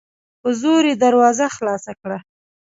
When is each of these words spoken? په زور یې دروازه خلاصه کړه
په 0.41 0.49
زور 0.61 0.83
یې 0.89 0.95
دروازه 1.03 1.45
خلاصه 1.55 1.91
کړه 2.01 2.17